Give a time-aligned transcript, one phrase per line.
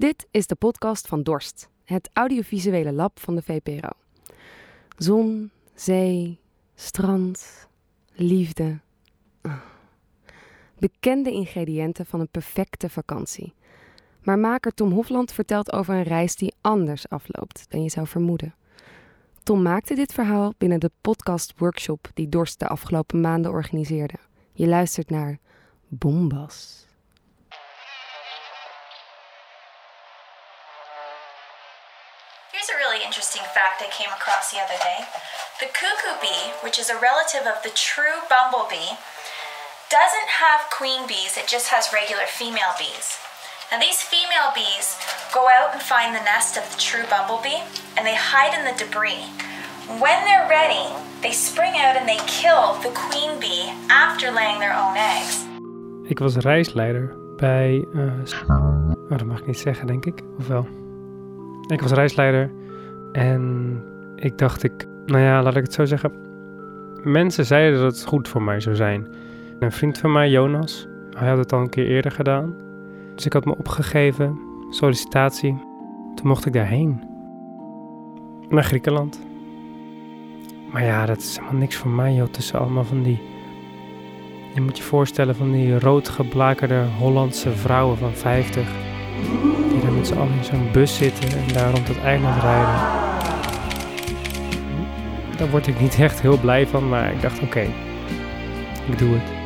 [0.00, 3.88] Dit is de podcast van Dorst, het audiovisuele lab van de VPRO.
[4.96, 6.38] Zon, zee,
[6.74, 7.68] strand,
[8.12, 8.80] liefde.
[9.40, 9.56] Ah.
[10.78, 13.54] Bekende ingrediënten van een perfecte vakantie.
[14.22, 18.54] Maar maker Tom Hofland vertelt over een reis die anders afloopt dan je zou vermoeden.
[19.42, 24.18] Tom maakte dit verhaal binnen de podcast-workshop die Dorst de afgelopen maanden organiseerde.
[24.52, 25.38] Je luistert naar
[25.88, 26.88] Bombas.
[33.10, 35.02] Interesting fact I came across the other day.
[35.58, 38.94] The cuckoo bee, which is a relative of the true bumblebee,
[39.90, 43.18] doesn't have queen bees, it just has regular female bees.
[43.66, 44.94] Now, these female bees
[45.34, 47.58] go out and find the nest of the true bumblebee
[47.98, 49.26] and they hide in the debris.
[49.98, 50.86] When they're ready,
[51.18, 55.34] they spring out and they kill the queen bee after laying their own eggs.
[56.06, 57.84] Ik was reisleider bij.
[57.92, 58.12] Uh,
[58.48, 60.22] oh, dat mag ik niet zeggen, denk ik.
[60.38, 60.66] Of wel?
[61.66, 62.50] Ik was reisleider
[63.12, 63.76] en
[64.16, 66.12] ik dacht ik, nou ja, laat ik het zo zeggen.
[67.02, 69.06] Mensen zeiden dat het goed voor mij zou zijn.
[69.58, 72.54] Een vriend van mij, Jonas, hij had het al een keer eerder gedaan.
[73.14, 74.38] Dus ik had me opgegeven,
[74.70, 75.58] sollicitatie.
[76.14, 77.02] Toen mocht ik daarheen.
[78.48, 79.20] Naar Griekenland.
[80.72, 82.28] Maar ja, dat is helemaal niks voor mij, joh.
[82.28, 83.22] Tussen allemaal van die.
[84.54, 88.62] Je moet je voorstellen van die roodgeblakerde Hollandse vrouwen van 50.
[90.00, 92.80] Met z'n allen in zo'n bus zitten en daar rond het eiland rijden.
[95.36, 97.60] Daar word ik niet echt heel blij van, maar ik dacht: oké,
[98.86, 99.39] ik doe het.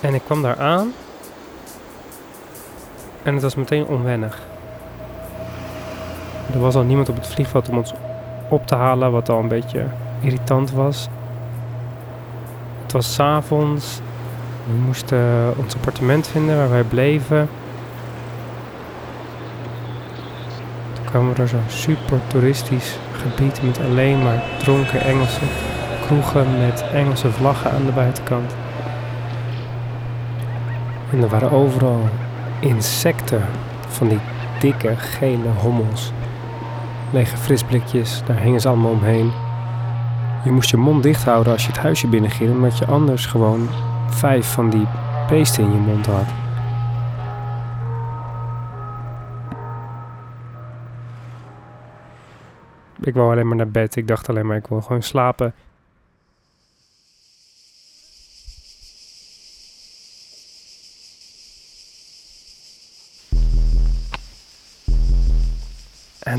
[0.00, 0.92] En ik kwam daar aan.
[3.22, 4.40] En het was meteen onwennig.
[6.52, 7.92] Er was al niemand op het vliegveld om ons
[8.48, 9.86] op te halen, wat al een beetje
[10.20, 11.08] irritant was.
[12.82, 14.00] Het was s'avonds.
[14.66, 17.48] We moesten ons appartement vinden waar wij bleven.
[20.92, 25.40] Toen kwamen we door zo'n super toeristisch gebied met alleen maar dronken Engelse
[26.06, 28.54] kroegen met Engelse vlaggen aan de buitenkant.
[31.12, 32.08] En er waren overal
[32.60, 33.42] insecten
[33.88, 34.20] van die
[34.60, 36.12] dikke gele hommels.
[37.12, 39.32] Lege frisblikjes, daar hingen ze allemaal omheen.
[40.44, 43.68] Je moest je mond dicht houden als je het huisje binnenging, omdat je anders gewoon
[44.08, 44.86] vijf van die
[45.28, 46.26] beesten in je mond had.
[53.00, 53.96] Ik wou alleen maar naar bed.
[53.96, 55.54] Ik dacht alleen maar, ik wil gewoon slapen.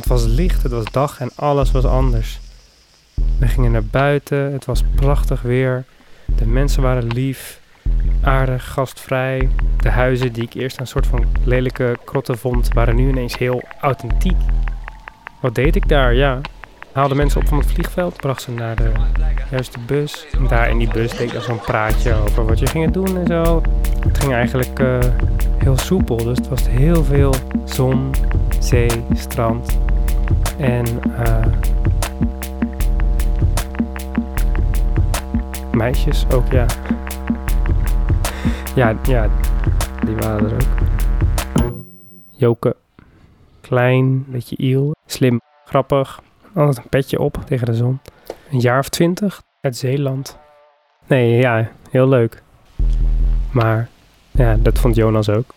[0.10, 2.40] Was licht, het was dag en alles was anders.
[3.40, 5.86] We gingen naar buiten, het was prachtig weer.
[6.26, 7.60] De mensen waren lief,
[8.22, 9.50] aardig, gastvrij.
[9.78, 13.64] De huizen die ik eerst een soort van lelijke krotten vond, waren nu ineens heel
[13.82, 14.38] authentiek.
[15.42, 16.14] Wat deed ik daar?
[16.14, 16.42] Ja,
[16.92, 18.92] haalde mensen op van het vliegveld, bracht ze naar de
[19.52, 20.26] juiste bus.
[20.32, 23.18] En daar in die bus deed ik dan zo'n praatje over wat je ging doen
[23.18, 23.62] en zo.
[24.00, 24.98] Het ging eigenlijk uh,
[25.58, 27.34] heel soepel, dus het was heel veel
[27.66, 28.12] zon,
[28.60, 29.78] zee, strand.
[30.60, 31.46] En uh,
[35.72, 36.66] meisjes ook, ja.
[38.76, 38.96] ja.
[39.04, 39.30] Ja,
[40.06, 40.88] die waren er ook.
[42.32, 42.76] Joke.
[43.62, 44.96] Klein, beetje iel.
[45.06, 46.22] Slim, grappig.
[46.54, 48.00] Altijd een petje op tegen de zon.
[48.52, 50.38] Een jaar of twintig uit Zeeland.
[51.08, 52.44] Nee, ja, heel leuk.
[53.52, 53.90] Maar
[54.32, 55.54] ja, dat vond Jonas ook.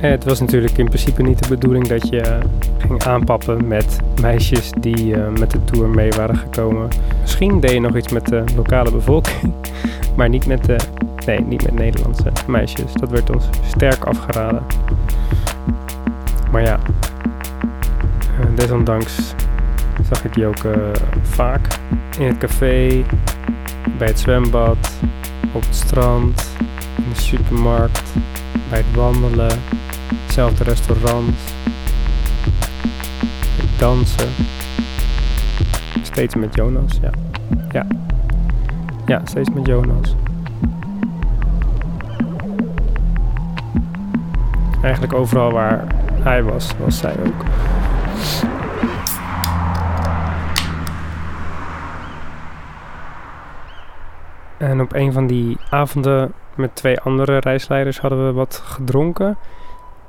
[0.00, 2.40] En het was natuurlijk in principe niet de bedoeling dat je eh,
[2.78, 6.88] ging aanpappen met meisjes die uh, met de tour mee waren gekomen.
[7.20, 9.52] Misschien deed je nog iets met de lokale bevolking,
[10.16, 10.76] maar niet met de,
[11.26, 12.92] nee, niet met Nederlandse meisjes.
[12.92, 14.62] Dat werd ons sterk afgeraden.
[16.50, 16.78] Maar ja,
[18.54, 19.34] desondanks
[20.08, 20.64] zag ik die ook
[21.22, 21.66] vaak
[22.18, 23.04] in het café,
[23.98, 24.92] bij het zwembad,
[25.52, 26.48] op het strand,
[26.96, 28.12] in de supermarkt,
[28.70, 29.50] bij het wandelen,
[30.38, 31.34] hetzelfde restaurant.
[33.78, 34.28] Dansen.
[36.02, 37.10] Steeds met Jonas, ja.
[37.70, 37.86] Ja,
[39.06, 40.14] ja steeds met Jonas.
[44.82, 45.84] Eigenlijk overal waar
[46.22, 47.44] hij was, was zij ook.
[54.56, 59.36] En op een van die avonden met twee andere reisleiders hadden we wat gedronken.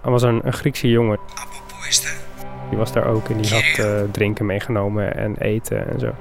[0.04, 1.20] Er was een, een Griekse jongen.
[2.70, 6.12] Die was daar ook en die had uh, drinken meegenomen en eten en zo.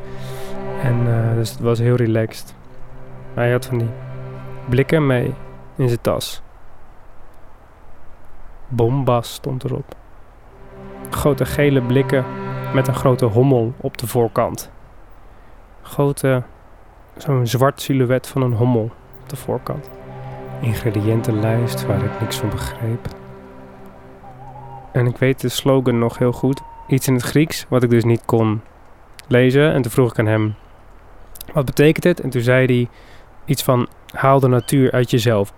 [0.82, 2.54] En uh, dus het was heel relaxed.
[3.34, 3.88] Hij had van die
[4.68, 5.34] blikken mee
[5.76, 6.42] in zijn tas.
[8.68, 9.94] Bombas stond erop.
[11.10, 12.24] Grote gele blikken
[12.74, 14.70] met een grote hommel op de voorkant.
[15.82, 16.42] Grote,
[17.16, 18.90] zo'n zwart silhouet van een hommel
[19.22, 19.90] op de voorkant.
[20.60, 23.17] Ingrediëntenlijst waar ik niks van begreep.
[24.92, 26.60] En ik weet de slogan nog heel goed.
[26.86, 28.62] Iets in het Grieks, wat ik dus niet kon
[29.26, 29.72] lezen.
[29.72, 30.54] En toen vroeg ik aan hem,
[31.52, 32.20] wat betekent het?
[32.20, 32.88] En toen zei hij
[33.44, 35.52] iets van, haal de natuur uit jezelf.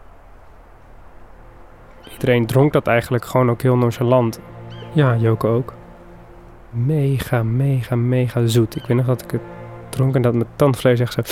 [2.12, 4.40] Iedereen dronk dat eigenlijk gewoon ook heel nonchalant.
[4.92, 5.74] Ja, Joke ook.
[6.70, 8.76] Mega, mega, mega zoet.
[8.76, 9.40] Ik weet nog dat ik het
[9.88, 11.22] dronk en dat mijn tandvlees echt zo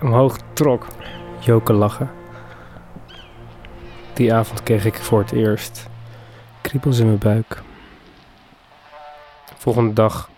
[0.06, 0.86] omhoog trok.
[1.38, 2.10] Joke lachen.
[4.12, 5.88] Die avond kreeg ik voor het eerst
[6.68, 7.62] kriebels in mijn buik.
[9.56, 10.30] Volgende dag.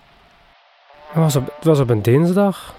[1.06, 2.74] Het was op, het was op een dinsdag.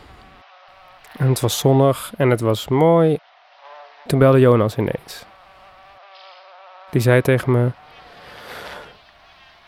[1.17, 3.17] En het was zonnig en het was mooi.
[4.07, 5.25] Toen belde Jonas ineens.
[6.91, 7.69] Die zei tegen me: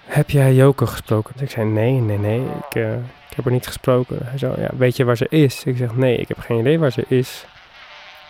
[0.05, 1.33] Heb jij Joke gesproken?
[1.39, 2.41] Ik zei: Nee, nee, nee.
[2.41, 2.93] Ik, uh,
[3.29, 4.19] ik heb er niet gesproken.
[4.23, 5.63] Hij zei: ja, Weet je waar ze is?
[5.63, 7.45] Ik zeg: Nee, ik heb geen idee waar ze is.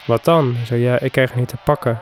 [0.06, 0.56] Wat dan?
[0.56, 2.02] Hij zei: Ja, ik krijg haar niet te pakken.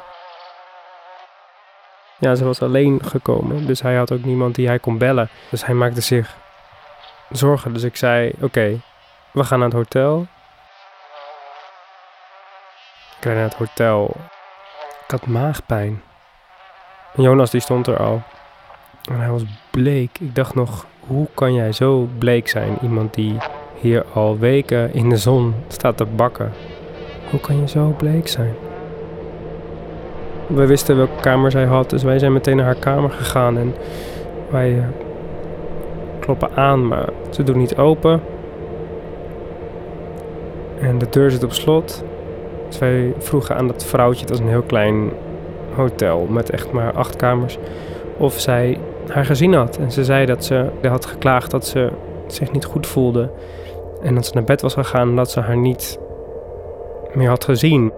[2.21, 3.65] Ja, ze was alleen gekomen.
[3.65, 5.29] Dus hij had ook niemand die hij kon bellen.
[5.49, 6.35] Dus hij maakte zich
[7.29, 7.73] zorgen.
[7.73, 8.79] Dus ik zei: Oké,
[9.31, 10.27] we gaan naar het hotel.
[13.17, 14.15] Ik rijd naar het hotel.
[15.03, 16.01] Ik had maagpijn.
[17.15, 18.21] Jonas die stond er al.
[19.05, 20.19] En hij was bleek.
[20.19, 22.77] Ik dacht nog, hoe kan jij zo bleek zijn?
[22.81, 23.37] Iemand die
[23.79, 26.53] hier al weken in de zon staat te bakken.
[27.29, 28.55] Hoe kan je zo bleek zijn?
[30.53, 33.75] We wisten welke kamer zij had, dus wij zijn meteen naar haar kamer gegaan en
[34.49, 34.83] wij uh,
[36.19, 38.21] kloppen aan, maar ze doet niet open.
[40.79, 42.03] En de deur zit op slot.
[42.67, 42.79] Dus
[43.17, 45.11] vroegen aan dat vrouwtje, het was een heel klein
[45.75, 47.57] hotel met echt maar acht kamers,
[48.17, 48.77] of zij
[49.07, 49.77] haar gezien had.
[49.77, 51.89] En ze zei dat ze had geklaagd dat ze
[52.27, 53.29] zich niet goed voelde.
[54.01, 55.99] En dat ze naar bed was gegaan en dat ze haar niet
[57.13, 57.91] meer had gezien.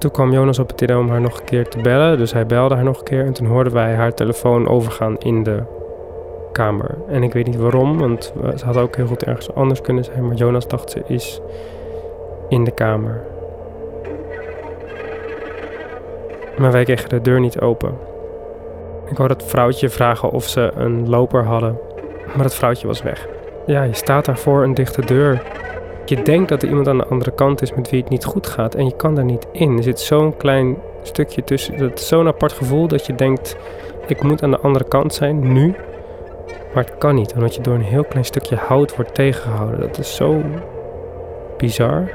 [0.00, 2.18] Toen kwam Jonas op het idee om haar nog een keer te bellen.
[2.18, 3.24] Dus hij belde haar nog een keer.
[3.24, 5.62] En toen hoorden wij haar telefoon overgaan in de
[6.52, 6.98] kamer.
[7.08, 10.26] En ik weet niet waarom, want ze had ook heel goed ergens anders kunnen zijn.
[10.26, 11.40] Maar Jonas dacht ze is
[12.48, 13.20] in de kamer.
[16.58, 17.94] Maar wij kregen de deur niet open.
[19.10, 21.78] Ik hoorde het vrouwtje vragen of ze een loper hadden.
[22.34, 23.28] Maar het vrouwtje was weg.
[23.66, 25.42] Ja, je staat daar voor een dichte deur.
[26.10, 28.46] Je denkt dat er iemand aan de andere kant is met wie het niet goed
[28.46, 28.74] gaat.
[28.74, 29.76] En je kan daar niet in.
[29.76, 31.92] Er zit zo'n klein stukje tussen.
[31.94, 33.56] Is zo'n apart gevoel dat je denkt:
[34.06, 35.74] ik moet aan de andere kant zijn, nu.
[36.74, 39.80] Maar het kan niet, omdat je door een heel klein stukje hout wordt tegengehouden.
[39.80, 40.42] Dat is zo
[41.56, 42.10] bizar.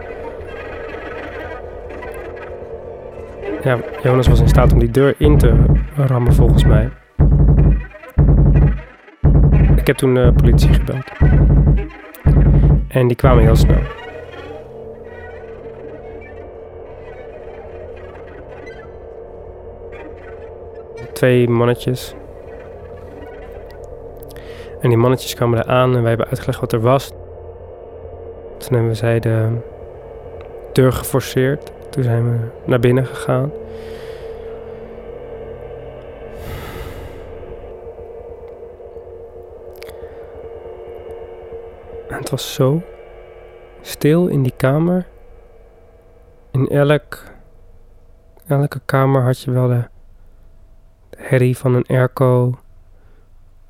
[3.63, 5.55] Ja, Jonas was in staat om die deur in te
[5.95, 6.89] rammen volgens mij.
[9.75, 11.11] Ik heb toen de politie gebeld.
[12.87, 13.94] En die kwamen heel snel.
[21.15, 22.15] Twee mannetjes
[24.85, 27.07] en die mannetjes kwamen er aan en wij hebben uitgelegd wat er was.
[28.57, 29.57] Toen hebben we zij de
[30.73, 31.71] deur geforceerd.
[31.89, 33.51] Toen zijn we naar binnen gegaan.
[42.07, 42.81] En het was zo
[43.81, 45.05] stil in die kamer.
[46.51, 47.23] In elk,
[48.47, 49.83] elke kamer had je wel de
[51.15, 52.59] herrie van een airco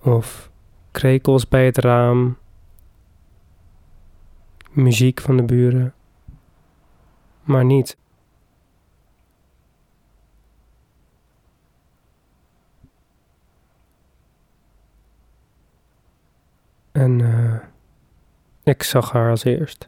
[0.02, 0.52] of
[0.92, 2.38] krekels bij het raam,
[4.72, 5.94] muziek van de buren,
[7.44, 7.98] maar niet.
[16.92, 17.56] En uh,
[18.64, 19.88] ik zag haar als eerst.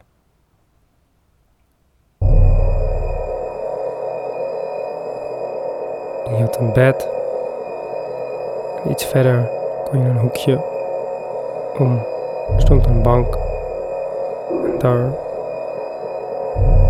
[6.29, 7.26] Je had een bed.
[8.89, 9.49] Iets verder
[9.89, 10.59] kon je een hoekje
[11.77, 12.05] om.
[12.57, 13.37] Stond een bank.
[14.79, 15.09] Daar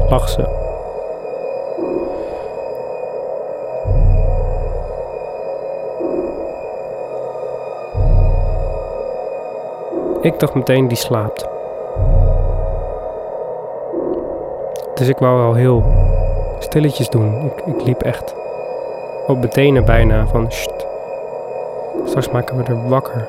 [0.09, 0.65] lag ze.
[10.21, 11.47] Ik dacht meteen die slaapt.
[14.93, 15.83] Dus ik wou wel heel
[16.59, 17.45] stilletjes doen.
[17.45, 18.35] Ik, ik liep echt
[19.27, 20.87] op mijn tenen bijna van Sst,
[22.07, 23.27] straks maken we er wakker.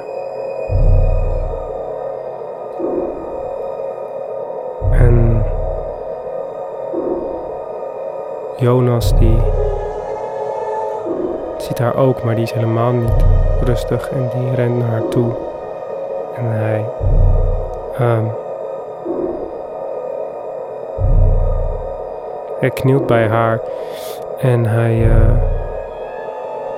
[4.91, 5.45] En
[8.57, 9.37] Jonas die
[11.59, 13.25] ziet haar ook, maar die is helemaal niet
[13.65, 15.33] rustig en die rent naar haar toe.
[16.37, 16.85] En hij
[17.99, 18.25] ehm,
[22.59, 23.61] hij knielt bij haar
[24.39, 25.35] en hij eh,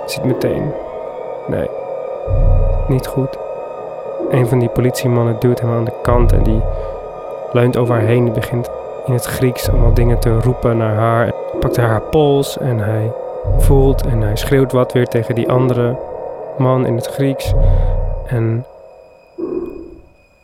[0.04, 0.73] ziet meteen,
[1.47, 1.69] nee,
[2.90, 3.38] niet goed.
[4.30, 6.61] Een van die politiemannen duwt hem aan de kant en die
[7.52, 8.25] leunt over haar heen.
[8.25, 8.70] Die begint
[9.06, 11.23] in het Grieks allemaal dingen te roepen naar haar.
[11.23, 13.12] Hij pakt haar pols en hij
[13.59, 15.97] voelt en hij schreeuwt wat weer tegen die andere
[16.59, 17.52] man in het Grieks.
[18.26, 18.64] En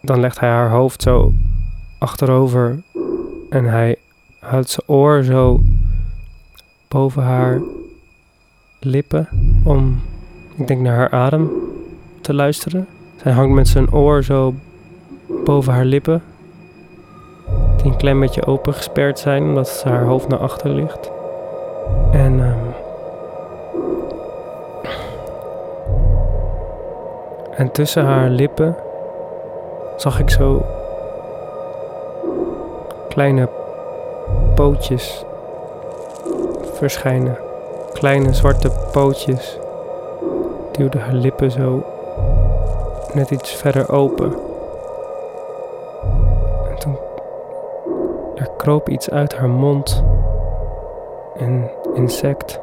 [0.00, 1.32] dan legt hij haar hoofd zo
[1.98, 2.82] achterover
[3.50, 3.96] en hij
[4.38, 5.60] houdt zijn oor zo
[6.88, 7.60] boven haar
[8.80, 9.28] lippen
[9.64, 10.02] om,
[10.56, 11.65] ik denk, naar haar adem
[12.26, 12.86] te luisteren.
[13.22, 14.54] Hij hangt met zijn oor zo
[15.44, 16.22] boven haar lippen,
[17.76, 21.10] die een klein beetje opengesperd zijn omdat haar hoofd naar achter ligt.
[22.12, 22.74] En um,
[27.56, 28.76] En tussen haar lippen
[29.96, 30.64] zag ik zo
[33.08, 33.48] kleine
[34.54, 35.24] pootjes
[36.72, 37.38] verschijnen.
[37.92, 39.58] Kleine zwarte pootjes
[40.72, 41.95] duwden haar lippen zo
[43.16, 44.32] net iets verder open.
[46.70, 46.96] En toen
[48.34, 50.04] er kroop iets uit haar mond.
[51.36, 52.60] Een insect.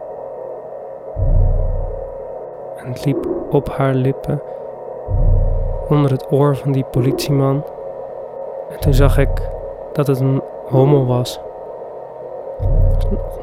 [2.75, 4.41] En het liep op haar lippen
[5.89, 7.63] onder het oor van die politieman.
[8.69, 9.50] En toen zag ik
[9.93, 11.39] dat het een hommel was.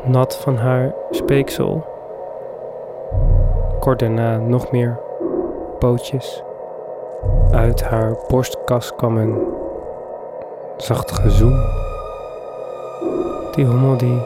[0.05, 1.85] Nat van haar speeksel.
[3.81, 4.99] Kort daarna nog meer
[5.79, 6.43] pootjes.
[7.51, 9.39] Uit haar borstkas kwam een
[10.77, 11.61] zacht gezoem.
[13.53, 14.21] Die hommel die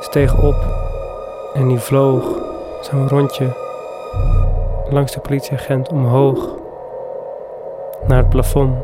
[0.00, 0.56] steeg op
[1.54, 2.24] en die vloog
[2.80, 3.68] zo'n rondje
[4.90, 6.48] langs de politieagent omhoog
[8.06, 8.76] naar het plafond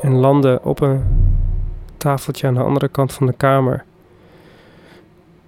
[0.00, 1.04] en landde op een
[1.96, 3.84] tafeltje aan de andere kant van de kamer.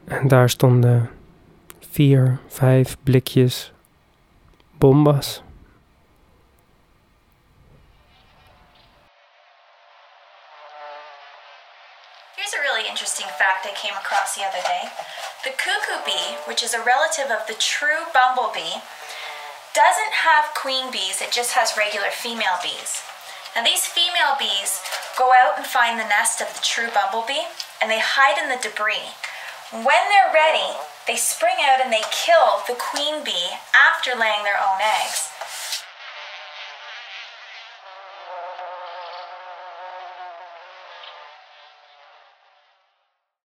[0.05, 1.11] En daar stonden
[1.79, 3.73] vier, vijf blikjes
[4.79, 5.43] bombas.
[16.51, 18.83] Which is a relative of the true bumblebee,
[19.71, 23.07] doesn't have queen bees, it just has regular female bees.
[23.55, 24.83] Now, these female bees
[25.15, 27.47] go out and find the nest of the true bumblebee
[27.79, 29.15] and they hide in the debris.
[29.71, 30.75] When they're ready,
[31.07, 35.30] they spring out and they kill the queen bee after laying their own eggs.